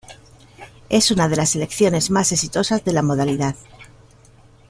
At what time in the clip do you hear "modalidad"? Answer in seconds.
3.03-3.55